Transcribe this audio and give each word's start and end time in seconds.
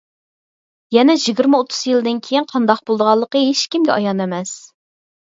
يەنە 0.95 1.15
يىگىرمە-ئوتتۇز 1.23 1.81
يىلدىن 1.89 2.21
كېيىن 2.27 2.47
قانداق 2.51 2.81
بولىدىغانلىقى 2.91 3.41
ھېچ 3.49 3.61
كىمگە 3.75 3.93
ئايان 3.97 4.25
ئەمەس. 4.25 4.55